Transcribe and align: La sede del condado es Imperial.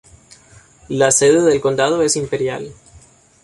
La 0.87 1.11
sede 1.11 1.43
del 1.43 1.61
condado 1.61 2.01
es 2.01 2.15
Imperial. 2.15 2.73